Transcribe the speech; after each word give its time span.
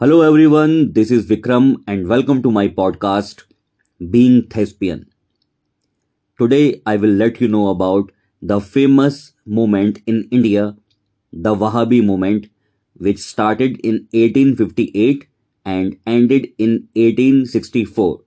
Hello, 0.00 0.22
everyone. 0.22 0.94
This 0.94 1.10
is 1.10 1.26
Vikram, 1.26 1.84
and 1.86 2.08
welcome 2.08 2.42
to 2.44 2.50
my 2.50 2.68
podcast, 2.68 3.42
Being 4.10 4.46
Thespian. 4.48 5.10
Today, 6.38 6.80
I 6.86 6.96
will 6.96 7.10
let 7.10 7.38
you 7.38 7.48
know 7.48 7.68
about 7.68 8.10
the 8.40 8.62
famous 8.62 9.34
movement 9.44 9.98
in 10.06 10.26
India, 10.30 10.74
the 11.34 11.54
Wahhabi 11.54 12.02
movement, 12.02 12.46
which 12.94 13.18
started 13.18 13.78
in 13.80 14.08
1858 14.14 15.26
and 15.66 15.98
ended 16.06 16.48
in 16.56 16.88
1864. 16.94 18.20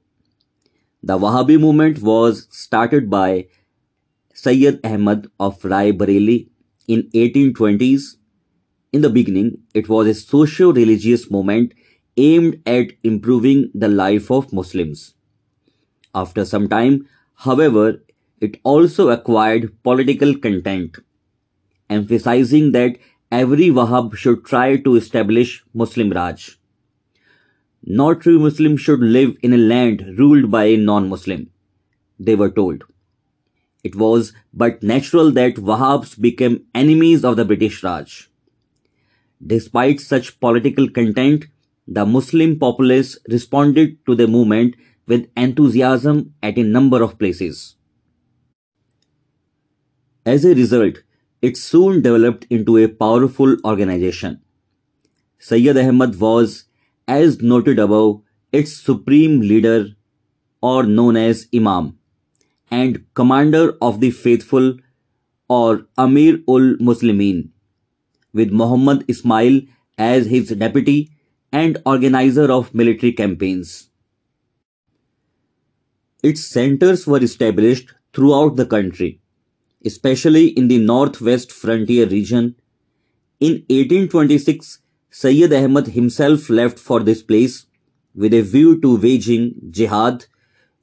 The 1.02 1.18
Wahhabi 1.18 1.60
movement 1.60 2.04
was 2.04 2.48
started 2.52 3.10
by 3.10 3.48
Sayyid 4.36 4.80
Ahmad 4.86 5.26
of 5.40 5.66
Rai 5.66 5.92
Bareli 5.92 6.50
in 6.88 7.10
1820s 7.16 8.18
in 8.94 9.02
the 9.02 9.10
beginning, 9.10 9.58
it 9.74 9.90
was 9.90 10.08
a 10.08 10.14
socio-religious 10.14 11.30
movement 11.32 11.74
aimed 12.16 12.62
at 12.66 12.92
improving 13.04 13.72
the 13.74 13.88
life 13.88 14.30
of 14.32 14.54
Muslims. 14.54 15.16
After 16.14 16.46
some 16.46 16.70
time, 16.70 17.08
however, 17.34 18.04
it 18.40 18.60
also 18.64 19.10
acquired 19.10 19.82
political 19.84 20.38
content, 20.38 20.98
emphasizing 21.90 22.72
that 22.74 22.98
every 23.32 23.70
Wahhab 23.70 24.16
should 24.16 24.46
try 24.46 24.78
to 24.78 24.96
establish 24.96 25.64
Muslim 25.74 26.12
Raj. 26.12 26.60
No 27.84 28.14
true 28.14 28.38
Muslim 28.38 28.78
should 28.78 29.00
live 29.00 29.36
in 29.42 29.54
a 29.54 29.58
land 29.58 30.20
ruled 30.20 30.52
by 30.52 30.66
a 30.66 30.78
non-Muslim, 30.78 31.50
they 32.20 32.36
were 32.36 32.52
told. 32.52 32.84
It 33.84 33.96
was 33.96 34.34
but 34.54 34.84
natural 34.84 35.32
that 35.32 35.56
Wahhabs 35.56 36.22
became 36.22 36.66
enemies 36.76 37.26
of 37.26 37.38
the 37.38 37.44
British 37.44 37.84
Raj. 37.84 38.30
Despite 39.46 40.00
such 40.00 40.40
political 40.40 40.90
content, 40.90 41.48
the 41.88 42.06
Muslim 42.06 42.58
populace 42.60 43.18
responded 43.30 43.98
to 44.06 44.16
the 44.16 44.28
movement 44.28 44.76
with 45.06 45.30
enthusiasm 45.36 46.34
at 46.42 46.58
a 46.58 46.64
number 46.64 47.04
of 47.04 47.20
places. 47.20 47.76
As 50.26 50.46
a 50.46 50.56
result, 50.56 51.00
it 51.42 51.58
soon 51.58 52.02
developed 52.02 52.46
into 52.50 52.78
a 52.78 52.88
powerful 52.88 53.58
organization. 53.66 54.42
Sayyid 55.40 55.78
Ahmad 55.78 56.18
was, 56.20 56.66
as 57.06 57.42
noted 57.42 57.80
above, 57.80 58.22
its 58.54 58.78
supreme 58.78 59.42
leader 59.42 59.88
or 60.62 60.84
known 60.84 61.18
as 61.18 61.48
Imam 61.54 61.98
and 62.72 63.06
commander 63.14 63.76
of 63.82 64.00
the 64.00 64.12
faithful 64.12 64.78
or 65.50 65.88
Amir 65.98 66.40
ul 66.48 66.78
Muslimin 66.90 67.50
with 68.34 68.52
Muhammad 68.52 69.06
Ismail 69.08 69.62
as 69.98 70.28
his 70.28 70.50
deputy 70.50 71.12
and 71.52 71.78
organizer 71.86 72.52
of 72.52 72.74
military 72.74 73.14
campaigns. 73.14 73.90
Its 76.24 76.46
centers 76.46 77.06
were 77.06 77.22
established 77.22 77.94
throughout 78.14 78.56
the 78.56 78.66
country, 78.66 79.20
especially 79.86 80.48
in 80.48 80.68
the 80.68 80.78
northwest 80.78 81.52
frontier 81.52 82.08
region. 82.08 82.56
In 83.40 83.54
1826, 83.70 84.80
Sayyid 85.10 85.54
Ahmad 85.54 85.88
himself 85.88 86.50
left 86.50 86.80
for 86.80 87.02
this 87.02 87.22
place 87.22 87.66
with 88.16 88.34
a 88.34 88.42
view 88.42 88.80
to 88.82 88.98
waging 88.98 89.56
jihad, 89.70 90.26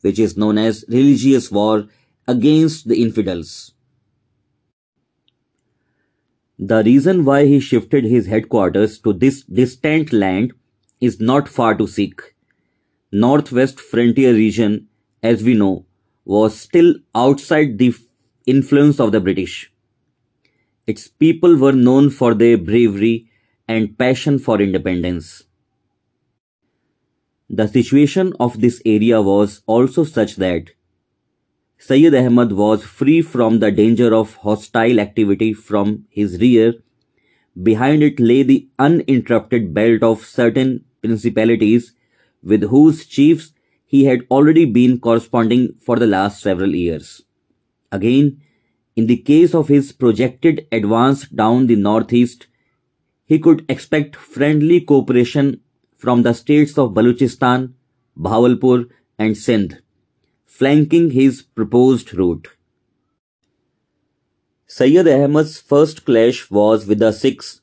which 0.03 0.19
is 0.19 0.37
known 0.37 0.59
as 0.59 0.85
religious 0.89 1.51
war 1.51 1.89
against 2.29 2.89
the 2.89 3.03
infidels. 3.03 3.73
The 6.63 6.83
reason 6.85 7.25
why 7.25 7.47
he 7.47 7.59
shifted 7.59 8.05
his 8.05 8.27
headquarters 8.27 8.99
to 8.99 9.15
this 9.15 9.45
distant 9.45 10.13
land 10.13 10.53
is 11.01 11.19
not 11.19 11.49
far 11.49 11.75
to 11.75 11.87
seek. 11.87 12.21
Northwest 13.11 13.81
frontier 13.81 14.35
region, 14.35 14.89
as 15.23 15.43
we 15.43 15.55
know, 15.55 15.87
was 16.27 16.55
still 16.61 16.97
outside 17.15 17.79
the 17.79 17.95
influence 18.45 19.01
of 19.01 19.11
the 19.11 19.21
British. 19.21 19.73
Its 20.87 21.09
people 21.09 21.57
were 21.57 21.73
known 21.73 22.11
for 22.11 22.35
their 22.35 22.59
bravery 22.59 23.31
and 23.67 23.97
passion 23.97 24.39
for 24.39 24.61
independence. 24.61 25.45
The 27.49 27.69
situation 27.69 28.35
of 28.39 28.61
this 28.61 28.83
area 28.85 29.23
was 29.23 29.63
also 29.67 30.05
such 30.05 30.37
that 30.37 30.73
Sayyid 31.83 32.15
Ahmad 32.15 32.53
was 32.53 32.85
free 32.85 33.23
from 33.23 33.59
the 33.59 33.73
danger 33.73 34.15
of 34.15 34.35
hostile 34.37 35.01
activity 35.01 35.55
from 35.55 36.05
his 36.11 36.39
rear. 36.39 36.75
Behind 37.61 38.03
it 38.03 38.21
lay 38.21 38.43
the 38.43 38.69
uninterrupted 38.79 39.73
belt 39.73 40.03
of 40.03 40.27
certain 40.27 40.85
principalities 41.01 41.95
with 42.43 42.65
whose 42.65 43.07
chiefs 43.07 43.53
he 43.87 44.05
had 44.05 44.27
already 44.31 44.67
been 44.67 45.01
corresponding 45.01 45.73
for 45.81 45.99
the 45.99 46.07
last 46.07 46.43
several 46.43 46.75
years. 46.75 47.23
Again, 47.91 48.43
in 48.95 49.07
the 49.07 49.17
case 49.17 49.55
of 49.55 49.69
his 49.69 49.91
projected 49.91 50.67
advance 50.71 51.29
down 51.29 51.67
the 51.67 51.77
northeast, 51.77 52.47
he 53.25 53.39
could 53.39 53.65
expect 53.71 54.17
friendly 54.17 54.83
cooperation 54.83 55.63
from 55.97 56.25
the 56.25 56.35
states 56.35 56.77
of 56.77 56.93
Baluchistan, 56.93 57.73
Bahawalpur, 58.19 58.91
and 59.19 59.35
Sindh 59.35 59.81
flanking 60.59 61.13
his 61.13 61.43
proposed 61.43 62.13
route. 62.13 62.49
Sayyid 64.67 65.09
Ahmad's 65.09 65.59
first 65.59 66.05
clash 66.05 66.51
was 66.51 66.87
with 66.87 66.99
the 66.99 67.13
Sikhs, 67.13 67.61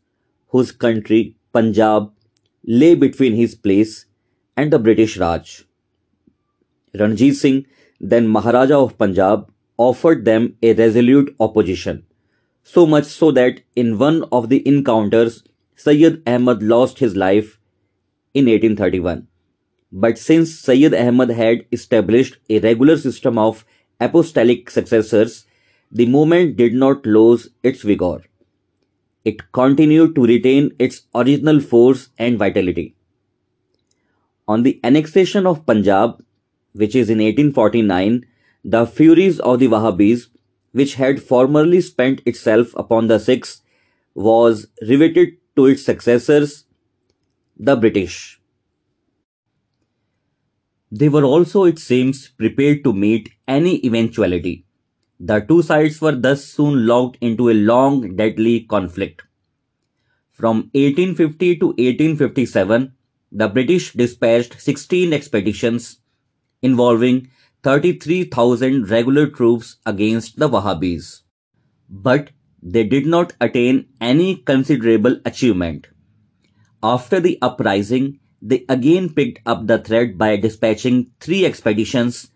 whose 0.48 0.72
country, 0.72 1.36
Punjab, 1.54 2.12
lay 2.66 2.96
between 2.96 3.36
his 3.36 3.54
place 3.56 4.06
and 4.56 4.72
the 4.72 4.80
British 4.80 5.18
Raj. 5.18 5.66
Ranjit 6.96 7.36
Singh, 7.36 7.66
then 8.00 8.28
Maharaja 8.28 8.82
of 8.82 8.98
Punjab, 8.98 9.52
offered 9.78 10.26
them 10.26 10.56
a 10.64 10.74
resolute 10.74 11.36
opposition, 11.40 12.04
so 12.64 12.88
much 12.88 13.06
so 13.06 13.32
that 13.32 13.62
in 13.76 13.98
one 14.00 14.24
of 14.32 14.50
the 14.50 14.66
encounters, 14.68 15.44
Sayyid 15.76 16.24
Ahmad 16.26 16.64
lost 16.64 17.00
his 17.00 17.16
life 17.16 17.60
in 18.34 18.46
1831. 18.46 19.28
But 20.00 20.20
since 20.20 20.54
Sayyid 20.54 20.94
Ahmad 20.94 21.32
had 21.32 21.66
established 21.72 22.38
a 22.52 22.60
regular 22.60 22.98
system 22.98 23.40
of 23.40 23.66
apostolic 24.00 24.70
successors, 24.70 25.48
the 25.92 26.06
movement 26.06 26.56
did 26.56 26.76
not 26.76 27.04
lose 27.08 27.50
its 27.64 27.82
vigor. 27.82 28.20
It 29.26 29.52
continued 29.54 30.14
to 30.14 30.28
retain 30.28 30.70
its 30.78 31.02
original 31.16 31.60
force 31.60 32.10
and 32.20 32.38
vitality. 32.38 32.96
On 34.48 34.62
the 34.62 34.80
annexation 34.84 35.48
of 35.48 35.66
Punjab, 35.66 36.24
which 36.74 36.96
is 36.96 37.10
in 37.10 37.18
1849, 37.18 38.24
the 38.64 38.86
furies 38.86 39.40
of 39.40 39.58
the 39.58 39.68
Wahhabis, 39.68 40.28
which 40.74 40.94
had 40.94 41.24
formerly 41.24 41.82
spent 41.82 42.22
itself 42.24 42.72
upon 42.76 43.08
the 43.08 43.18
Sikhs, 43.18 43.62
was 44.14 44.68
riveted 44.80 45.38
to 45.56 45.66
its 45.66 45.84
successors, 45.84 46.66
the 47.58 47.76
British. 47.76 48.40
They 50.92 51.10
were 51.10 51.24
also, 51.24 51.66
it 51.66 51.80
seems, 51.80 52.30
prepared 52.30 52.84
to 52.84 52.94
meet 52.94 53.32
any 53.48 53.86
eventuality. 53.86 54.66
The 55.20 55.40
two 55.40 55.62
sides 55.62 56.00
were 56.00 56.16
thus 56.16 56.46
soon 56.46 56.86
locked 56.86 57.18
into 57.22 57.50
a 57.50 57.54
long, 57.54 58.16
deadly 58.16 58.62
conflict. 58.62 59.24
From 60.32 60.70
1850 60.74 61.56
to 61.58 61.68
1857, 61.68 62.94
the 63.32 63.48
British 63.48 63.94
dispatched 63.94 64.62
16 64.62 65.12
expeditions 65.12 65.98
involving 66.62 67.30
33,000 67.64 68.90
regular 68.90 69.28
troops 69.28 69.78
against 69.86 70.38
the 70.38 70.48
Wahhabis. 70.48 71.24
But 71.90 72.30
they 72.62 72.84
did 72.84 73.06
not 73.06 73.34
attain 73.42 73.88
any 74.00 74.38
considerable 74.38 75.20
achievement. 75.26 75.88
After 76.82 77.20
the 77.20 77.38
uprising, 77.42 78.20
they 78.42 78.66
again 78.70 79.10
picked 79.10 79.40
up 79.46 79.68
the 79.68 79.78
thread 79.80 80.18
by 80.18 80.36
dispatching 80.38 81.12
three 81.20 81.46
expeditions 81.46 82.30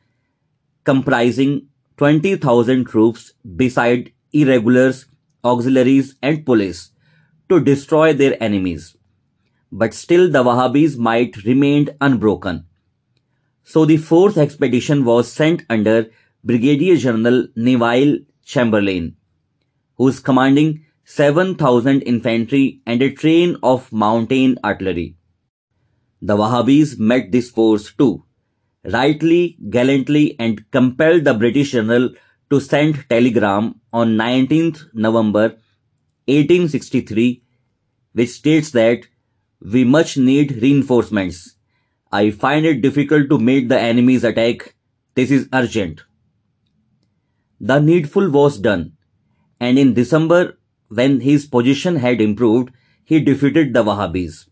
comprising 0.84 1.68
20,000 1.98 2.86
troops 2.86 3.34
beside 3.56 4.12
irregulars, 4.34 5.06
auxiliaries 5.44 6.16
and 6.22 6.46
police 6.46 6.92
to 7.50 7.60
destroy 7.60 8.14
their 8.14 8.42
enemies. 8.42 8.98
But 9.72 9.94
still 9.94 10.30
the 10.30 10.44
Wahhabis 10.44 10.98
might 10.98 11.44
remained 11.44 11.92
unbroken. 12.02 12.66
So 13.64 13.86
the 13.86 13.98
fourth 13.98 14.38
expedition 14.38 15.06
was 15.06 15.32
sent 15.32 15.64
under 15.70 16.10
Brigadier 16.44 16.98
General 16.98 17.48
Neville 17.56 18.20
Chamberlain, 18.44 19.16
who 19.96 20.08
is 20.08 20.20
commanding 20.20 20.86
7,000 21.06 22.02
infantry 22.02 22.82
and 22.86 23.02
a 23.02 23.12
train 23.12 23.58
of 23.62 23.92
mountain 23.92 24.58
artillery. 24.64 25.16
The 26.22 26.38
Wahhabis 26.38 27.00
met 27.00 27.32
this 27.32 27.50
force 27.50 27.92
too, 27.94 28.24
rightly, 28.84 29.58
gallantly 29.70 30.36
and 30.40 30.70
compelled 30.72 31.24
the 31.24 31.34
British 31.34 31.72
general 31.72 32.10
to 32.50 32.60
send 32.60 33.06
telegram 33.10 33.80
on 33.92 34.18
19th 34.18 34.86
November 34.94 35.58
1863 36.28 37.44
which 38.14 38.30
states 38.30 38.72
that 38.72 39.08
We 39.62 39.84
much 39.84 40.18
need 40.18 40.62
reinforcements. 40.62 41.56
I 42.12 42.32
find 42.32 42.66
it 42.66 42.82
difficult 42.82 43.30
to 43.30 43.38
meet 43.38 43.70
the 43.70 43.80
enemy's 43.80 44.24
attack. 44.24 44.76
This 45.14 45.32
is 45.32 45.48
urgent. 45.54 46.02
The 47.60 47.80
needful 47.80 48.32
was 48.32 48.58
done, 48.58 48.98
and 49.60 49.78
in 49.78 49.94
December, 49.94 50.58
when 50.90 51.20
his 51.22 51.46
position 51.46 51.98
had 51.98 52.20
improved, 52.22 52.72
he 53.04 53.20
defeated 53.20 53.74
the 53.74 53.84
Wahhabis. 53.84 54.51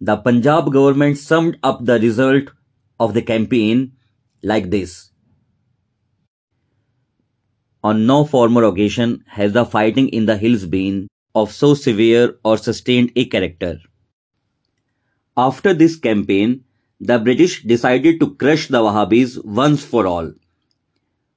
The 0.00 0.16
Punjab 0.18 0.72
government 0.72 1.16
summed 1.16 1.58
up 1.62 1.84
the 1.84 1.98
result 1.98 2.50
of 3.00 3.14
the 3.14 3.22
campaign 3.22 3.92
like 4.42 4.70
this. 4.70 5.10
On 7.82 8.06
no 8.06 8.24
former 8.24 8.64
occasion 8.64 9.24
has 9.28 9.52
the 9.52 9.64
fighting 9.64 10.08
in 10.08 10.26
the 10.26 10.36
hills 10.36 10.66
been 10.66 11.08
of 11.34 11.52
so 11.52 11.74
severe 11.74 12.36
or 12.44 12.58
sustained 12.58 13.12
a 13.16 13.24
character. 13.24 13.78
After 15.36 15.72
this 15.72 15.96
campaign, 15.96 16.64
the 17.00 17.18
British 17.18 17.62
decided 17.62 18.20
to 18.20 18.34
crush 18.34 18.68
the 18.68 18.80
Wahhabis 18.80 19.44
once 19.44 19.84
for 19.84 20.06
all. 20.06 20.32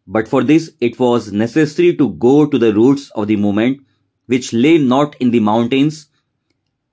But 0.07 0.27
for 0.27 0.43
this, 0.43 0.71
it 0.79 0.97
was 0.99 1.31
necessary 1.31 1.95
to 1.97 2.09
go 2.09 2.45
to 2.45 2.57
the 2.57 2.73
roots 2.73 3.09
of 3.11 3.27
the 3.27 3.35
movement, 3.35 3.81
which 4.25 4.53
lay 4.53 4.77
not 4.77 5.15
in 5.19 5.31
the 5.31 5.39
mountains 5.39 6.07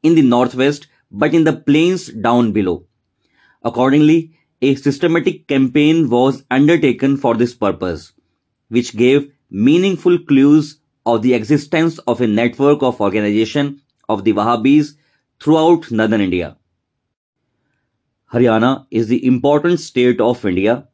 in 0.03 0.15
the 0.15 0.23
northwest, 0.23 0.87
but 1.23 1.35
in 1.35 1.45
the 1.45 1.53
plains 1.69 2.09
down 2.09 2.53
below. 2.53 2.85
Accordingly, 3.63 4.35
a 4.61 4.75
systematic 4.75 5.47
campaign 5.49 6.11
was 6.11 6.45
undertaken 6.51 7.17
for 7.17 7.35
this 7.35 7.55
purpose, 7.55 8.13
which 8.69 8.97
gave 8.97 9.33
meaningful 9.51 10.19
clues 10.19 10.79
of 11.05 11.23
the 11.23 11.35
existence 11.35 11.99
of 11.99 12.21
a 12.21 12.27
network 12.27 12.83
of 12.83 13.01
organization 13.01 13.81
of 14.09 14.25
the 14.25 14.33
Wahhabis 14.33 14.95
throughout 15.41 15.91
northern 15.91 16.21
India. 16.21 16.57
Haryana 18.33 18.87
is 18.91 19.09
the 19.09 19.25
important 19.25 19.81
state 19.81 20.21
of 20.21 20.45
India 20.45 20.89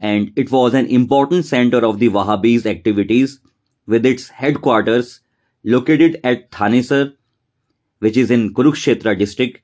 and 0.00 0.32
it 0.34 0.50
was 0.50 0.74
an 0.74 0.86
important 0.86 1.46
center 1.46 1.84
of 1.86 2.00
the 2.00 2.08
Wahhabis 2.08 2.66
activities 2.66 3.38
with 3.86 4.04
its 4.04 4.28
headquarters 4.28 5.20
located 5.62 6.20
at 6.24 6.50
Thanesar 6.50 7.14
which 8.02 8.16
is 8.16 8.32
in 8.32 8.52
Kurukshetra 8.52 9.16
district. 9.16 9.60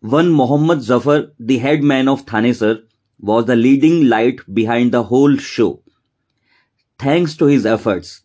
One 0.00 0.32
Muhammad 0.32 0.82
Zafar, 0.82 1.26
the 1.38 1.58
head 1.58 1.84
man 1.84 2.08
of 2.08 2.26
Thanesar, 2.26 2.78
was 3.20 3.44
the 3.44 3.54
leading 3.54 4.08
light 4.08 4.40
behind 4.52 4.90
the 4.90 5.04
whole 5.04 5.36
show. 5.36 5.82
Thanks 6.98 7.36
to 7.36 7.46
his 7.46 7.64
efforts, 7.64 8.22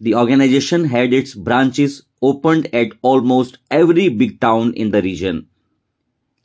the 0.00 0.14
organization 0.14 0.86
had 0.86 1.12
its 1.12 1.34
branches 1.34 2.06
opened 2.22 2.74
at 2.74 2.96
almost 3.02 3.58
every 3.70 4.08
big 4.08 4.40
town 4.40 4.72
in 4.72 4.90
the 4.90 5.02
region, 5.02 5.46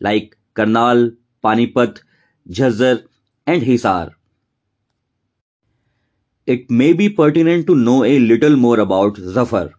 like 0.01 0.37
Karnal, 0.55 1.11
Panipat, 1.41 2.01
Jhajjar, 2.49 3.07
and 3.45 3.63
Hisar. 3.63 4.11
It 6.45 6.69
may 6.69 6.91
be 6.91 7.07
pertinent 7.07 7.65
to 7.67 7.75
know 7.75 8.03
a 8.03 8.19
little 8.19 8.57
more 8.57 8.79
about 8.81 9.15
Zafar 9.15 9.73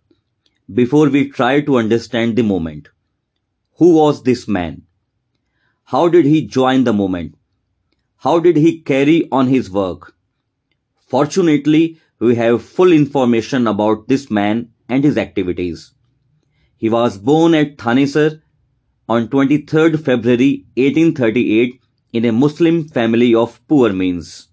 before 0.73 1.09
we 1.09 1.29
try 1.29 1.61
to 1.61 1.79
understand 1.79 2.37
the 2.37 2.43
movement. 2.43 2.88
Who 3.79 3.94
was 3.94 4.23
this 4.23 4.47
man? 4.47 4.82
How 5.85 6.09
did 6.09 6.26
he 6.26 6.47
join 6.47 6.85
the 6.85 6.93
movement? 6.93 7.37
How 8.19 8.38
did 8.41 8.56
he 8.56 8.81
carry 8.81 9.29
on 9.32 9.47
his 9.47 9.70
work? 9.70 10.15
Fortunately, 11.06 11.99
we 12.19 12.35
have 12.35 12.62
full 12.62 12.93
information 12.93 13.67
about 13.67 14.09
this 14.09 14.31
man 14.31 14.70
and 14.88 15.05
his 15.05 15.17
activities. 15.17 15.93
He 16.76 16.91
was 16.91 17.17
born 17.17 17.55
at 17.55 17.79
Thanesar 17.79 18.43
on 19.09 19.29
23rd 19.29 20.05
February 20.05 20.67
1838 20.76 21.81
in 22.12 22.25
a 22.25 22.32
Muslim 22.32 22.88
family 22.88 23.35
of 23.35 23.67
poor 23.69 23.93
means. 23.93 24.49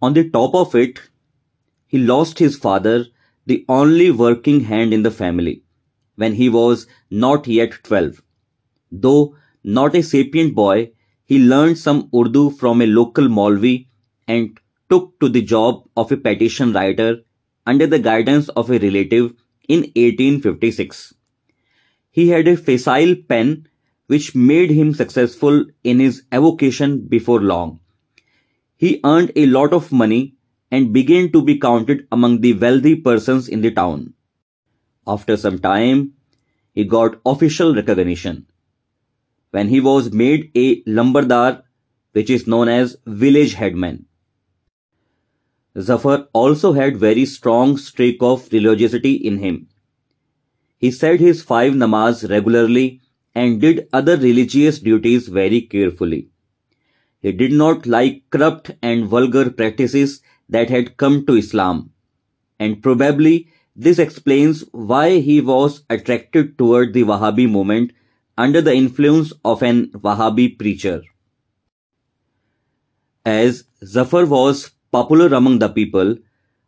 On 0.00 0.12
the 0.12 0.30
top 0.30 0.54
of 0.54 0.74
it, 0.74 1.00
he 1.86 1.98
lost 1.98 2.38
his 2.38 2.56
father 2.56 3.06
the 3.46 3.64
only 3.68 4.10
working 4.10 4.60
hand 4.60 4.92
in 4.92 5.02
the 5.02 5.10
family, 5.10 5.62
when 6.16 6.34
he 6.34 6.48
was 6.48 6.86
not 7.10 7.46
yet 7.46 7.72
12. 7.84 8.22
Though 8.90 9.36
not 9.62 9.94
a 9.94 10.02
sapient 10.02 10.54
boy, 10.54 10.92
he 11.24 11.38
learned 11.38 11.78
some 11.78 12.08
Urdu 12.14 12.50
from 12.50 12.82
a 12.82 12.86
local 12.86 13.28
Maulvi 13.28 13.88
and 14.28 14.58
took 14.88 15.18
to 15.20 15.28
the 15.28 15.42
job 15.42 15.88
of 15.96 16.12
a 16.12 16.16
petition 16.16 16.72
writer 16.72 17.22
under 17.66 17.86
the 17.86 17.98
guidance 17.98 18.48
of 18.50 18.70
a 18.70 18.78
relative 18.78 19.32
in 19.68 19.80
1856. 19.80 21.14
He 22.10 22.28
had 22.28 22.46
a 22.46 22.56
facile 22.56 23.16
pen 23.28 23.66
which 24.06 24.34
made 24.34 24.70
him 24.70 24.94
successful 24.94 25.64
in 25.82 25.98
his 25.98 26.22
avocation 26.30 27.00
before 27.06 27.40
long. 27.40 27.80
He 28.76 29.00
earned 29.04 29.32
a 29.34 29.46
lot 29.46 29.72
of 29.72 29.90
money 29.90 30.35
and 30.70 30.92
began 30.92 31.30
to 31.32 31.42
be 31.42 31.58
counted 31.58 32.06
among 32.10 32.40
the 32.40 32.54
wealthy 32.54 32.96
persons 32.96 33.48
in 33.48 33.60
the 33.60 33.70
town. 33.70 34.14
After 35.06 35.36
some 35.36 35.58
time, 35.58 36.14
he 36.72 36.84
got 36.84 37.20
official 37.24 37.74
recognition. 37.74 38.46
When 39.50 39.68
he 39.68 39.80
was 39.80 40.12
made 40.12 40.50
a 40.54 40.82
Lambardar, 40.82 41.62
which 42.12 42.30
is 42.30 42.46
known 42.46 42.68
as 42.68 42.96
village 43.06 43.54
headman. 43.54 44.06
Zafar 45.78 46.28
also 46.32 46.72
had 46.72 46.96
very 46.96 47.26
strong 47.26 47.76
streak 47.76 48.16
of 48.20 48.50
religiosity 48.52 49.12
in 49.12 49.38
him. 49.38 49.68
He 50.78 50.90
said 50.90 51.20
his 51.20 51.42
five 51.42 51.74
namaz 51.74 52.28
regularly 52.28 53.00
and 53.34 53.60
did 53.60 53.88
other 53.92 54.16
religious 54.16 54.78
duties 54.78 55.28
very 55.28 55.60
carefully. 55.60 56.28
He 57.20 57.32
did 57.32 57.52
not 57.52 57.86
like 57.86 58.22
corrupt 58.30 58.70
and 58.82 59.06
vulgar 59.06 59.50
practices 59.50 60.22
that 60.48 60.70
had 60.70 60.96
come 60.96 61.26
to 61.26 61.36
Islam, 61.36 61.90
and 62.58 62.82
probably 62.82 63.48
this 63.74 63.98
explains 63.98 64.64
why 64.72 65.18
he 65.20 65.40
was 65.40 65.84
attracted 65.90 66.56
toward 66.56 66.94
the 66.94 67.04
Wahhabi 67.04 67.48
movement 67.50 67.92
under 68.38 68.60
the 68.60 68.74
influence 68.74 69.32
of 69.44 69.62
an 69.62 69.90
Wahhabi 69.90 70.58
preacher. 70.58 71.02
As 73.24 73.64
Zafar 73.84 74.24
was 74.26 74.70
popular 74.90 75.34
among 75.34 75.58
the 75.58 75.68
people, 75.68 76.16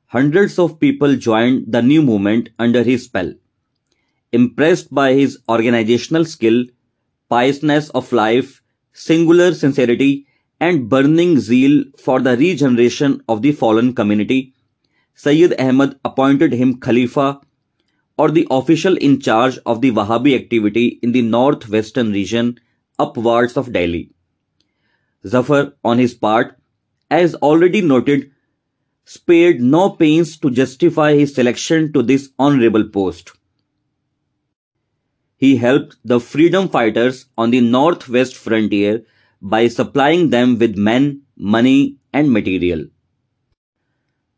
hundreds 0.06 0.58
of 0.58 0.78
people 0.80 1.16
joined 1.16 1.72
the 1.72 1.82
new 1.82 2.02
movement 2.02 2.50
under 2.58 2.82
his 2.82 3.04
spell. 3.04 3.32
Impressed 4.32 4.92
by 4.92 5.14
his 5.14 5.38
organizational 5.48 6.24
skill, 6.24 6.64
piousness 7.30 7.88
of 7.90 8.12
life, 8.12 8.62
singular 8.92 9.54
sincerity, 9.54 10.26
and 10.60 10.88
burning 10.88 11.38
zeal 11.38 11.84
for 11.96 12.20
the 12.20 12.36
regeneration 12.36 13.22
of 13.28 13.42
the 13.42 13.52
fallen 13.52 13.94
community, 13.94 14.54
Sayyid 15.14 15.60
Ahmad 15.60 15.98
appointed 16.04 16.52
him 16.52 16.80
Khalifa 16.80 17.40
or 18.16 18.30
the 18.30 18.46
official 18.50 18.96
in 18.96 19.20
charge 19.20 19.58
of 19.64 19.80
the 19.80 19.92
Wahhabi 19.92 20.34
activity 20.34 20.98
in 21.02 21.12
the 21.12 21.22
northwestern 21.22 22.12
region 22.12 22.58
upwards 22.98 23.56
of 23.56 23.72
Delhi. 23.72 24.10
Zafar, 25.26 25.74
on 25.84 25.98
his 25.98 26.14
part, 26.14 26.56
as 27.10 27.34
already 27.36 27.80
noted, 27.80 28.30
spared 29.04 29.60
no 29.60 29.90
pains 29.90 30.36
to 30.38 30.50
justify 30.50 31.14
his 31.14 31.34
selection 31.34 31.92
to 31.92 32.02
this 32.02 32.30
honorable 32.38 32.88
post. 32.88 33.32
He 35.36 35.56
helped 35.56 35.96
the 36.04 36.20
freedom 36.20 36.68
fighters 36.68 37.26
on 37.38 37.50
the 37.50 37.60
northwest 37.60 38.36
frontier 38.36 39.04
by 39.40 39.68
supplying 39.68 40.30
them 40.30 40.58
with 40.58 40.76
men, 40.76 41.22
money, 41.36 41.96
and 42.12 42.32
material. 42.32 42.86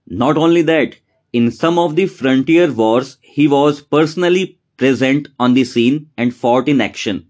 Not 0.07 0.37
only 0.37 0.63
that, 0.63 0.97
in 1.33 1.51
some 1.51 1.79
of 1.79 1.97
the 1.97 2.07
frontier 2.07 2.73
wars, 2.73 3.17
he 3.21 3.47
was 3.47 3.81
personally 3.81 4.59
present 4.77 5.29
on 5.39 5.55
the 5.55 5.65
scene 5.65 6.11
and 6.17 6.35
fought 6.35 6.69
in 6.69 6.81
action. 6.81 7.27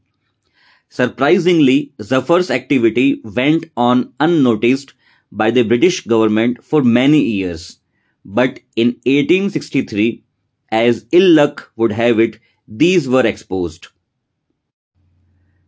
Surprisingly, 0.89 1.93
Zafar's 2.01 2.51
activity 2.51 3.21
went 3.23 3.67
on 3.77 4.13
unnoticed 4.19 4.95
by 5.31 5.51
the 5.51 5.63
British 5.63 6.01
government 6.05 6.65
for 6.65 6.83
many 6.83 7.21
years. 7.21 7.79
But 8.25 8.61
in 8.75 8.89
1863, 9.05 10.25
as 10.73 11.07
ill 11.13 11.31
luck 11.31 11.73
would 11.77 11.93
have 11.93 12.19
it, 12.19 12.41
these 12.67 13.09
were 13.09 13.27
exposed. 13.27 13.89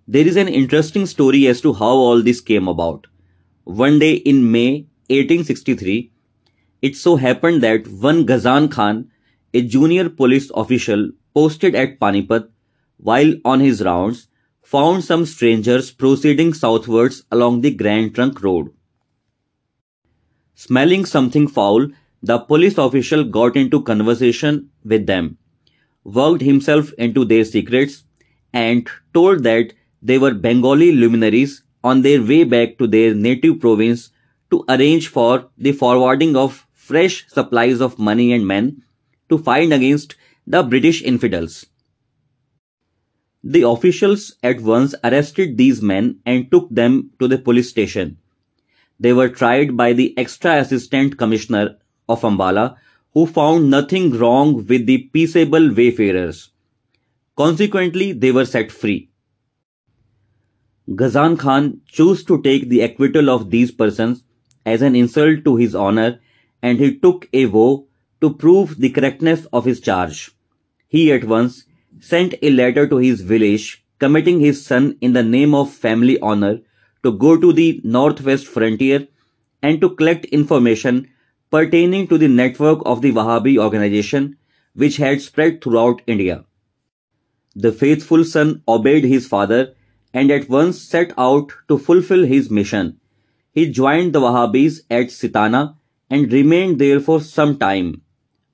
There 0.08 0.26
is 0.26 0.36
an 0.36 0.48
interesting 0.48 1.06
story 1.06 1.46
as 1.46 1.60
to 1.60 1.72
how 1.72 1.94
all 1.94 2.22
this 2.22 2.40
came 2.40 2.66
about. 2.66 3.06
One 3.64 4.00
day 4.00 4.14
in 4.14 4.50
May 4.50 4.86
1863, 5.08 6.10
it 6.82 6.96
so 6.96 7.14
happened 7.16 7.62
that 7.62 7.86
one 7.86 8.26
Ghazan 8.26 8.68
Khan, 8.68 9.10
a 9.54 9.62
junior 9.62 10.08
police 10.08 10.50
official 10.54 11.10
posted 11.34 11.76
at 11.76 12.00
Panipat, 12.00 12.48
while 12.96 13.32
on 13.44 13.60
his 13.60 13.82
rounds, 13.82 14.26
found 14.62 15.04
some 15.04 15.24
strangers 15.24 15.92
proceeding 15.92 16.52
southwards 16.52 17.22
along 17.30 17.60
the 17.60 17.70
Grand 17.72 18.14
Trunk 18.14 18.42
Road. 18.42 18.70
Smelling 20.56 21.04
something 21.04 21.46
foul, 21.46 21.88
the 22.22 22.40
police 22.40 22.76
official 22.76 23.22
got 23.24 23.56
into 23.56 23.82
conversation 23.82 24.70
with 24.84 25.06
them. 25.06 25.38
worked 26.04 26.42
himself 26.42 26.92
into 26.98 27.24
their 27.24 27.44
secrets 27.44 28.02
and 28.52 28.88
told 29.14 29.44
that 29.44 29.72
they 30.02 30.18
were 30.18 30.34
Bengali 30.34 30.92
luminaries 30.92 31.62
on 31.84 32.02
their 32.02 32.22
way 32.22 32.44
back 32.44 32.78
to 32.78 32.86
their 32.86 33.14
native 33.14 33.60
province 33.60 34.10
to 34.50 34.64
arrange 34.68 35.08
for 35.08 35.48
the 35.56 35.72
forwarding 35.72 36.36
of 36.36 36.66
fresh 36.72 37.26
supplies 37.28 37.80
of 37.80 37.98
money 37.98 38.32
and 38.32 38.46
men 38.46 38.82
to 39.28 39.38
fight 39.38 39.72
against 39.72 40.16
the 40.46 40.62
British 40.62 41.02
infidels. 41.02 41.66
The 43.44 43.62
officials 43.62 44.36
at 44.42 44.60
once 44.60 44.94
arrested 45.02 45.56
these 45.56 45.80
men 45.80 46.18
and 46.26 46.50
took 46.50 46.68
them 46.70 47.10
to 47.18 47.28
the 47.28 47.38
police 47.38 47.70
station. 47.70 48.18
They 49.00 49.12
were 49.12 49.28
tried 49.28 49.76
by 49.76 49.92
the 49.94 50.16
extra 50.18 50.56
assistant 50.58 51.18
commissioner 51.18 51.76
of 52.08 52.22
Ambala 52.22 52.76
who 53.14 53.26
found 53.26 53.70
nothing 53.70 54.10
wrong 54.12 54.66
with 54.66 54.86
the 54.86 54.98
peaceable 55.12 55.72
wayfarers. 55.74 56.50
Consequently, 57.36 58.12
they 58.12 58.32
were 58.32 58.44
set 58.44 58.70
free. 58.70 59.11
Ghazan 60.88 61.36
Khan 61.36 61.80
chose 61.86 62.24
to 62.24 62.42
take 62.42 62.68
the 62.68 62.80
acquittal 62.80 63.30
of 63.30 63.50
these 63.50 63.70
persons 63.70 64.24
as 64.66 64.82
an 64.82 64.96
insult 64.96 65.44
to 65.44 65.56
his 65.56 65.74
honor 65.74 66.18
and 66.60 66.78
he 66.78 66.98
took 66.98 67.28
a 67.32 67.44
vow 67.44 67.86
to 68.20 68.34
prove 68.34 68.78
the 68.78 68.90
correctness 68.90 69.46
of 69.52 69.64
his 69.64 69.80
charge. 69.80 70.32
He 70.88 71.12
at 71.12 71.24
once 71.24 71.66
sent 72.00 72.34
a 72.42 72.50
letter 72.50 72.88
to 72.88 72.96
his 72.96 73.20
village 73.20 73.84
committing 74.00 74.40
his 74.40 74.64
son 74.66 74.96
in 75.00 75.12
the 75.12 75.22
name 75.22 75.54
of 75.54 75.72
family 75.72 76.18
honor 76.18 76.60
to 77.04 77.12
go 77.12 77.36
to 77.40 77.52
the 77.52 77.80
northwest 77.84 78.46
frontier 78.46 79.06
and 79.62 79.80
to 79.80 79.90
collect 79.90 80.24
information 80.26 81.08
pertaining 81.50 82.08
to 82.08 82.18
the 82.18 82.28
network 82.28 82.80
of 82.84 83.02
the 83.02 83.12
Wahhabi 83.12 83.56
organization 83.58 84.36
which 84.74 84.96
had 84.96 85.20
spread 85.20 85.62
throughout 85.62 86.02
India. 86.06 86.44
The 87.54 87.70
faithful 87.70 88.24
son 88.24 88.62
obeyed 88.66 89.04
his 89.04 89.28
father 89.28 89.74
and 90.12 90.30
at 90.30 90.48
once 90.48 90.80
set 90.80 91.12
out 91.16 91.52
to 91.68 91.78
fulfill 91.78 92.24
his 92.24 92.50
mission. 92.50 92.98
He 93.52 93.70
joined 93.70 94.12
the 94.12 94.20
Wahhabis 94.20 94.80
at 94.90 95.06
Sitana 95.06 95.76
and 96.10 96.32
remained 96.32 96.78
there 96.78 97.00
for 97.00 97.20
some 97.20 97.58
time, 97.58 98.02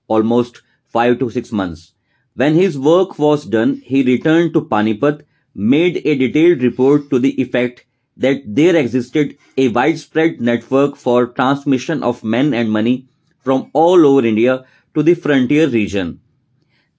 almost 0.06 0.62
five 0.86 1.18
to 1.18 1.30
six 1.30 1.52
months. 1.52 1.94
When 2.34 2.54
his 2.54 2.78
work 2.78 3.18
was 3.18 3.44
done, 3.44 3.82
he 3.84 4.02
returned 4.02 4.54
to 4.54 4.62
Panipat, 4.62 5.22
made 5.54 6.02
a 6.04 6.14
detailed 6.16 6.62
report 6.62 7.10
to 7.10 7.18
the 7.18 7.40
effect 7.40 7.84
that 8.16 8.42
there 8.46 8.76
existed 8.76 9.36
a 9.56 9.68
widespread 9.68 10.40
network 10.40 10.96
for 10.96 11.26
transmission 11.26 12.02
of 12.02 12.24
men 12.24 12.54
and 12.54 12.70
money 12.70 13.08
from 13.40 13.70
all 13.72 14.06
over 14.06 14.26
India 14.26 14.64
to 14.94 15.02
the 15.02 15.14
frontier 15.14 15.68
region. 15.68 16.20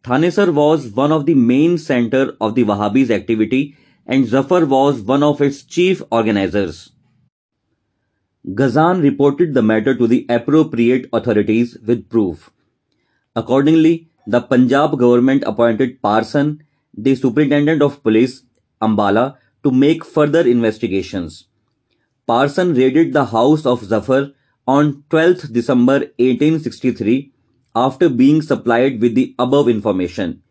Thanesar 0.03 0.53
was 0.53 0.87
one 0.87 1.11
of 1.11 1.25
the 1.25 1.33
main 1.33 1.77
center 1.77 2.35
of 2.39 2.55
the 2.55 2.63
Wahhabis 2.63 3.09
activity 3.09 3.77
and 4.13 4.27
Zafar 4.27 4.65
was 4.65 5.01
one 5.01 5.21
of 5.21 5.39
its 5.39 5.61
chief 5.63 6.01
organizers. 6.11 6.91
Ghazan 8.55 9.01
reported 9.01 9.53
the 9.53 9.61
matter 9.61 9.93
to 9.95 10.07
the 10.07 10.25
appropriate 10.29 11.07
authorities 11.13 11.77
with 11.85 12.09
proof. 12.09 12.49
Accordingly, 13.35 14.09
the 14.25 14.41
Punjab 14.41 14.97
government 14.97 15.43
appointed 15.45 16.01
Parson, 16.01 16.63
the 16.97 17.13
superintendent 17.13 17.83
of 17.83 18.01
police, 18.01 18.41
Ambala, 18.81 19.37
to 19.63 19.69
make 19.69 20.03
further 20.03 20.41
investigations. 20.41 21.45
Parson 22.25 22.73
raided 22.73 23.13
the 23.13 23.25
house 23.25 23.63
of 23.67 23.83
Zafar 23.83 24.31
on 24.67 25.03
12th 25.11 25.53
December 25.53 25.99
1863 26.17 27.31
after 27.75 28.09
being 28.09 28.41
supplied 28.41 28.99
with 29.01 29.13
the 29.13 29.35
above 29.37 29.69
information. 29.69 30.41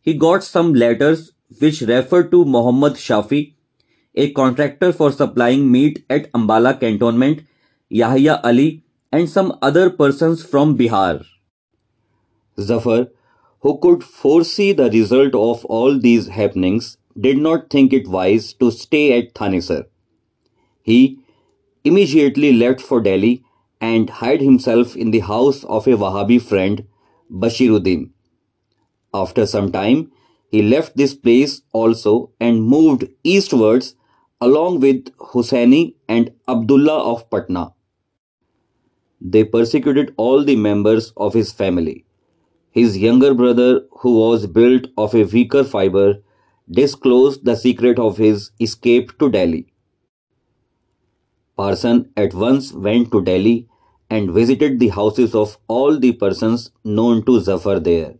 He 0.00 0.14
got 0.14 0.44
some 0.44 0.74
letters 0.74 1.32
which 1.58 1.80
referred 1.82 2.30
to 2.30 2.44
Muhammad 2.44 2.94
Shafi, 2.94 3.54
a 4.14 4.32
contractor 4.32 4.92
for 4.92 5.12
supplying 5.12 5.70
meat 5.70 6.04
at 6.10 6.30
Ambala 6.32 6.78
cantonment, 6.78 7.42
Yahya 7.88 8.40
Ali, 8.44 8.82
and 9.12 9.28
some 9.28 9.58
other 9.60 9.90
persons 9.90 10.44
from 10.44 10.76
Bihar. 10.78 11.24
Zafar, 12.58 13.08
who 13.60 13.78
could 13.78 14.04
foresee 14.04 14.72
the 14.72 14.90
result 14.90 15.34
of 15.34 15.64
all 15.64 15.98
these 15.98 16.28
happenings, 16.28 16.96
did 17.18 17.38
not 17.38 17.70
think 17.70 17.92
it 17.92 18.08
wise 18.08 18.52
to 18.54 18.70
stay 18.70 19.18
at 19.18 19.34
Thanesar. 19.34 19.86
He 20.82 21.18
immediately 21.84 22.52
left 22.52 22.80
for 22.80 23.00
Delhi 23.00 23.44
and 23.80 24.10
hid 24.10 24.40
himself 24.40 24.96
in 24.96 25.10
the 25.10 25.20
house 25.20 25.64
of 25.64 25.86
a 25.86 25.90
Wahhabi 25.90 26.40
friend, 26.40 26.86
Bashiruddin. 27.30 28.10
After 29.12 29.46
some 29.46 29.72
time, 29.72 30.12
he 30.50 30.62
left 30.62 30.96
this 30.96 31.14
place 31.14 31.62
also 31.72 32.30
and 32.40 32.62
moved 32.62 33.04
eastwards 33.22 33.94
along 34.40 34.80
with 34.80 35.14
Hussaini 35.18 35.94
and 36.08 36.32
Abdullah 36.48 37.12
of 37.12 37.28
Patna. 37.30 37.72
They 39.20 39.44
persecuted 39.44 40.14
all 40.16 40.44
the 40.44 40.56
members 40.56 41.12
of 41.16 41.34
his 41.34 41.52
family. 41.52 42.04
His 42.70 42.96
younger 42.96 43.34
brother, 43.34 43.82
who 44.00 44.18
was 44.18 44.46
built 44.46 44.86
of 44.96 45.14
a 45.14 45.24
weaker 45.24 45.62
fiber, 45.62 46.22
disclosed 46.70 47.44
the 47.44 47.56
secret 47.56 47.98
of 47.98 48.16
his 48.16 48.50
escape 48.60 49.18
to 49.18 49.28
Delhi. 49.30 49.66
Parson 51.56 52.10
at 52.16 52.32
once 52.32 52.72
went 52.72 53.12
to 53.12 53.22
Delhi 53.22 53.68
and 54.08 54.30
visited 54.30 54.80
the 54.80 54.88
houses 54.88 55.34
of 55.34 55.58
all 55.68 55.98
the 55.98 56.12
persons 56.12 56.70
known 56.82 57.24
to 57.26 57.40
Zafar 57.40 57.78
there. 57.78 58.14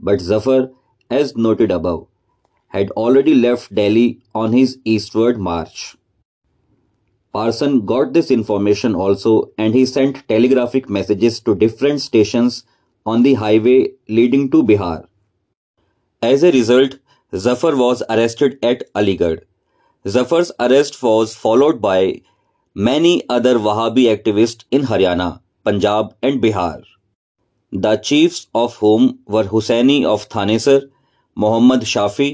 But 0.00 0.20
Zafar, 0.20 0.70
as 1.10 1.36
noted 1.36 1.70
above, 1.70 2.06
had 2.68 2.90
already 2.92 3.34
left 3.34 3.74
Delhi 3.74 4.20
on 4.34 4.52
his 4.52 4.78
eastward 4.84 5.38
march. 5.38 5.96
Parson 7.32 7.84
got 7.86 8.12
this 8.12 8.30
information 8.30 8.94
also 8.94 9.50
and 9.56 9.74
he 9.74 9.86
sent 9.86 10.26
telegraphic 10.28 10.88
messages 10.88 11.40
to 11.40 11.54
different 11.54 12.00
stations 12.00 12.64
on 13.06 13.22
the 13.22 13.34
highway 13.34 13.88
leading 14.08 14.50
to 14.50 14.62
Bihar. 14.62 15.06
As 16.22 16.42
a 16.42 16.50
result, 16.50 16.98
Zafar 17.34 17.76
was 17.76 18.02
arrested 18.10 18.58
at 18.62 18.82
Aligarh. 18.94 19.42
Zafar's 20.06 20.50
arrest 20.58 21.00
was 21.02 21.34
followed 21.34 21.80
by 21.80 22.22
many 22.74 23.22
other 23.28 23.54
Wahhabi 23.56 24.04
activists 24.14 24.64
in 24.70 24.82
Haryana, 24.82 25.40
Punjab, 25.64 26.14
and 26.22 26.42
Bihar. 26.42 26.82
The 27.72 27.96
chiefs 27.96 28.48
of 28.54 28.76
whom 28.76 29.20
were 29.26 29.44
Hussaini 29.44 30.04
of 30.04 30.28
Thanesar, 30.28 30.90
Mohammad 31.40 31.84
Shafi 31.84 32.28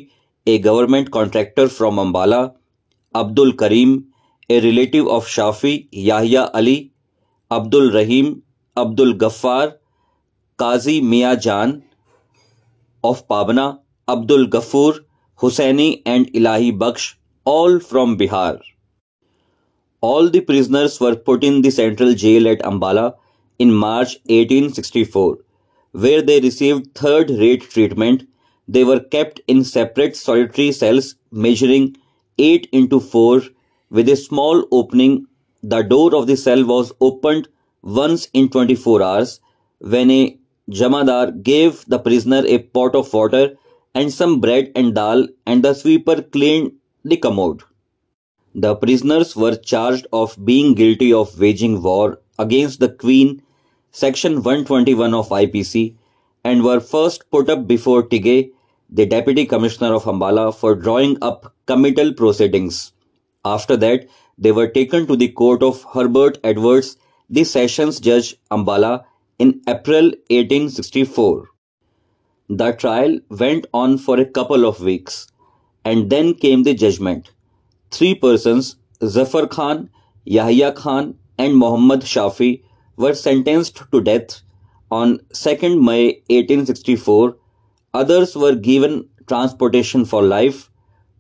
a 0.47 0.59
government 0.59 1.09
contractor 1.09 1.69
from 1.69 2.01
Ambala 2.01 2.39
Abdul 3.15 3.53
Karim 3.63 3.99
a 4.51 4.61
relative 4.61 5.09
of 5.09 5.29
Shafi 5.31 5.75
Yahya 5.95 6.43
Ali 6.61 6.77
Abdul 7.51 7.91
Rahim 7.91 8.35
Abdul 8.77 9.13
Ghaffar 9.23 9.67
Kazi 10.59 11.01
Mian 11.01 11.35
Jan 11.47 11.81
of 13.05 13.23
Pabna 13.29 13.67
Abdul 14.09 14.47
Ghafoor 14.47 15.05
Hussaini 15.41 15.91
and 16.07 16.27
Elahi 16.35 16.73
Bakhsh 16.73 17.15
all 17.47 17.79
from 17.91 18.17
Bihar 18.17 18.59
all 20.03 20.29
the 20.31 20.43
prisoners 20.47 21.01
were 21.03 21.15
put 21.27 21.45
in 21.45 21.61
central 21.63 22.15
jail 22.15 22.47
at 22.47 22.63
Ambala 22.63 23.11
in 23.61 23.71
March 23.75 24.17
1864, 24.31 25.35
where 25.95 26.21
they 26.21 26.39
receive 26.39 26.81
third 27.03 27.31
rate 27.39 27.63
treatment 27.73 28.27
They 28.69 28.85
were 28.85 29.01
kept 29.01 29.41
in 29.47 29.65
separate 29.65 30.17
solitary 30.17 30.73
cells 30.73 31.15
measuring 31.31 31.97
8 32.39 32.69
into 32.73 33.01
4 33.01 33.43
with 33.91 34.09
a 34.09 34.17
small 34.17 34.65
opening. 34.73 35.27
The 35.63 35.83
door 35.83 36.15
of 36.15 36.27
the 36.27 36.37
cell 36.37 36.65
was 36.65 36.93
opened 37.01 37.49
once 37.83 38.29
in 38.33 38.49
24 38.49 39.03
hours 39.03 39.41
when 39.79 40.11
a 40.11 40.39
Jamadar 40.69 41.43
gave 41.43 41.85
the 41.87 41.99
prisoner 41.99 42.43
a 42.45 42.59
pot 42.59 42.97
of 42.97 43.13
water 43.13 43.57
and 43.95 44.13
some 44.13 44.41
bread 44.41 44.73
and 44.75 44.95
dal 44.95 45.29
and 45.47 45.63
the 45.63 45.75
sweeper 45.75 46.23
cleaned 46.23 46.73
the 47.05 47.17
commode. 47.17 47.63
The 48.55 48.75
prisoners 48.75 49.37
were 49.37 49.55
charged 49.55 50.07
of 50.13 50.37
being 50.45 50.75
guilty 50.75 51.13
of 51.13 51.39
waging 51.39 51.83
war 51.83 52.21
against 52.39 52.81
the 52.81 52.89
Queen, 52.89 53.43
section 53.93 54.43
121 54.43 55.15
of 55.15 55.29
IPC, 55.29 55.95
and 56.43 56.65
were 56.65 56.81
first 56.81 57.31
put 57.31 57.49
up 57.49 57.67
before 57.67 58.03
Tighe, 58.03 58.51
the 58.89 59.07
Deputy 59.07 59.47
Commissioner 59.47 59.95
of 59.95 60.05
Ambala, 60.05 60.55
for 60.55 60.75
drawing 60.75 61.19
up 61.23 61.55
committal 61.67 62.13
proceedings. 62.13 62.93
After 63.45 63.77
that, 63.77 64.09
they 64.39 64.53
were 64.53 64.69
taken 64.69 65.07
to 65.07 65.17
the 65.17 65.29
court 65.29 65.63
of 65.63 65.85
Herbert 65.95 66.39
Edwardes, 66.45 66.97
the 67.29 67.45
Sessions 67.45 68.01
Judge 68.01 68.37
Ambala, 68.51 69.05
in 69.39 69.61
April 69.67 70.05
1864. 70.31 71.49
The 72.49 72.73
trial 72.73 73.19
went 73.29 73.67
on 73.75 73.99
for 73.99 74.21
a 74.21 74.25
couple 74.25 74.65
of 74.65 74.81
weeks 74.81 75.27
and 75.85 76.11
then 76.11 76.35
came 76.35 76.63
the 76.63 76.75
judgment. 76.75 77.31
Three 77.91 78.15
persons, 78.15 78.77
Zafar 79.05 79.47
Khan, 79.47 79.91
Yahya 80.25 80.73
Khan, 80.73 81.19
and 81.39 81.57
Muhammad 81.57 82.01
Shafi, 82.03 82.63
were 82.97 83.15
sentenced 83.15 83.83
to 83.91 84.01
death 84.01 84.43
on 84.91 85.19
2nd 85.33 85.83
May 85.83 86.23
1864 86.29 87.37
Others 87.97 88.37
were 88.37 88.55
given 88.55 89.09
transportation 89.27 90.05
for 90.05 90.23
life. 90.23 90.71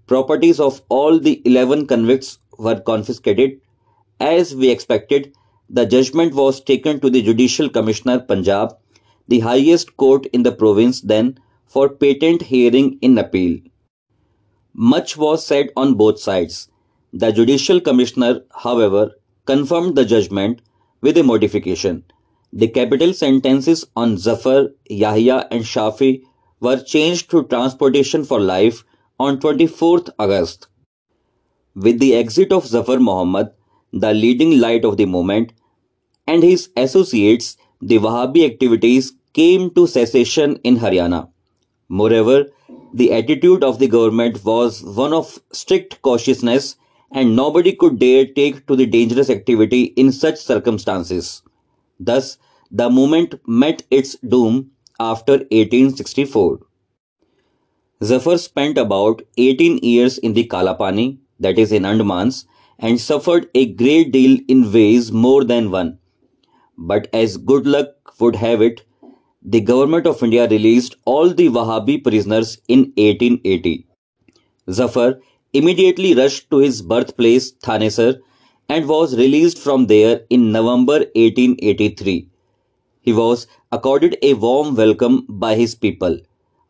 Properties 0.07 0.61
of 0.61 0.83
all 0.91 1.19
the 1.19 1.41
11 1.47 1.87
convicts 1.87 2.39
were 2.59 2.79
confiscated. 2.81 3.61
As 4.21 4.55
we 4.55 4.69
expected, 4.71 5.35
the 5.71 5.87
judgment 5.87 6.35
was 6.35 6.61
taken 6.61 7.01
to 7.01 7.09
the 7.09 7.23
Judicial 7.23 7.71
Commissioner 7.71 8.19
Punjab, 8.21 8.77
the 9.27 9.41
highest 9.41 9.97
court 9.97 10.27
in 10.27 10.43
the 10.43 10.53
province 10.53 11.01
then, 11.01 11.39
for 11.65 11.89
patent 11.89 12.43
hearing 12.43 12.99
in 13.01 13.17
appeal. 13.17 13.59
Much 14.75 15.17
was 15.17 15.47
said 15.47 15.73
on 15.77 15.95
both 15.95 16.21
sides. 16.21 16.69
The 17.15 17.33
Judicial 17.33 17.81
Commissioner, 17.81 18.43
however, 18.55 19.13
confirmed 19.47 19.97
the 19.97 20.05
judgment 20.05 20.61
with 21.01 21.17
a 21.17 21.23
modification. 21.23 22.05
The 22.53 22.69
capital 22.69 23.15
sentences 23.15 23.87
on 23.97 24.19
Zafar, 24.19 24.73
Yahya, 24.91 25.49
and 25.51 25.65
Shafi 25.65 26.25
were 26.61 26.83
changed 26.83 27.31
to 27.31 27.45
transportation 27.45 28.25
for 28.25 28.41
life 28.41 28.85
on 29.19 29.39
24th 29.39 30.11
August. 30.19 30.69
With 31.75 31.99
the 31.99 32.15
exit 32.15 32.53
of 32.53 32.67
Zafar 32.67 32.99
Muhammad, 32.99 33.53
the 33.93 34.13
leading 34.13 34.59
light 34.61 34.85
of 34.85 34.97
the 34.97 35.07
movement, 35.07 35.53
and 36.27 36.43
his 36.43 36.71
associates, 36.77 37.57
the 37.81 37.99
Wahhabi 37.99 38.45
activities 38.45 39.13
came 39.33 39.71
to 39.75 39.87
cessation 39.87 40.57
in 40.65 40.79
Haryana. 40.79 41.29
Moreover, 41.89 42.47
the 42.93 43.13
attitude 43.13 43.63
of 43.63 43.79
the 43.79 43.89
government 43.89 44.45
was 44.45 44.83
one 44.83 45.13
of 45.13 45.39
strict 45.53 46.01
cautiousness 46.03 46.77
and 47.13 47.37
nobody 47.37 47.73
could 47.73 47.99
dare 47.99 48.27
take 48.27 48.67
to 48.67 48.75
the 48.75 48.87
dangerous 48.87 49.31
activity 49.31 49.85
in 50.03 50.11
such 50.11 50.39
circumstances. 50.39 51.43
Thus, 52.01 52.39
the 52.71 52.91
movement 52.91 53.35
met 53.47 53.83
its 53.91 54.17
doom 54.17 54.73
after 54.99 55.33
1864. 55.33 56.61
Zafar 58.03 58.39
spent 58.39 58.79
about 58.79 59.23
18 59.39 59.79
years 59.79 60.19
in 60.19 60.35
the 60.35 60.47
Kalapani, 60.47 61.19
that 61.41 61.59
is 61.59 61.73
in 61.73 61.83
Andamans, 61.85 62.45
and 62.79 63.01
suffered 63.01 63.49
a 63.55 63.73
great 63.73 64.13
deal 64.13 64.39
in 64.49 64.73
ways 64.73 65.11
more 65.11 65.45
than 65.45 65.71
one. 65.71 65.99
But 66.77 67.09
as 67.13 67.37
good 67.37 67.67
luck 67.67 68.21
would 68.21 68.37
have 68.37 68.61
it, 68.61 68.83
the 69.43 69.61
government 69.61 70.07
of 70.07 70.23
India 70.23 70.49
released 70.49 70.97
all 71.05 71.31
the 71.31 71.49
Wahhabi 71.49 72.03
prisoners 72.03 72.59
in 72.69 72.93
1880. 72.97 73.87
Zafar 74.71 75.21
immediately 75.53 76.15
rushed 76.15 76.51
to 76.51 76.59
his 76.59 76.83
birthplace 76.83 77.53
Thanesar 77.53 78.21
and 78.69 78.89
was 78.89 79.17
released 79.17 79.59
from 79.59 79.87
there 79.87 80.23
in 80.29 80.53
November 80.53 80.99
1883. 81.15 82.29
He 83.07 83.15
was 83.15 83.47
accorded 83.73 84.19
a 84.23 84.35
warm 84.35 84.77
welcome 84.77 85.25
by 85.31 85.55
his 85.55 85.75
people. 85.75 86.19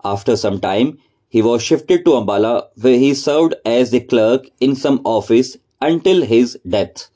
After 0.04 0.36
some 0.36 0.60
time, 0.60 0.98
he 1.28 1.42
was 1.42 1.62
shifted 1.64 2.04
to 2.04 2.12
Ambala 2.12 2.68
where 2.80 2.98
he 2.98 3.14
served 3.14 3.56
as 3.64 3.92
a 3.92 4.00
clerk 4.00 4.48
in 4.60 4.76
some 4.76 5.00
office 5.04 5.56
until 5.82 6.22
his 6.24 6.58
death. 6.68 7.08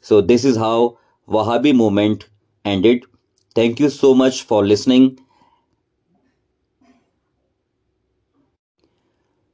So 0.00 0.20
this 0.20 0.44
is 0.44 0.56
how 0.56 0.98
Wahhabi 1.28 1.76
movement 1.76 2.28
ended. 2.64 3.04
Thank 3.54 3.78
you 3.80 3.90
so 3.90 4.14
much 4.14 4.42
for 4.42 4.66
listening. 4.66 5.18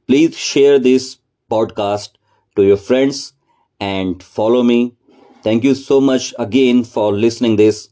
Please 0.07 0.35
share 0.37 0.79
this 0.79 1.17
podcast 1.49 2.09
to 2.55 2.63
your 2.63 2.77
friends 2.77 3.33
and 3.79 4.21
follow 4.21 4.63
me. 4.63 4.95
Thank 5.43 5.63
you 5.63 5.75
so 5.75 6.01
much 6.01 6.33
again 6.37 6.83
for 6.83 7.13
listening 7.13 7.55
this 7.55 7.89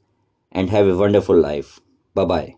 and 0.57 0.69
have 0.71 0.87
a 0.87 0.97
wonderful 0.97 1.37
life. 1.37 1.79
Bye 2.13 2.25
bye. 2.25 2.56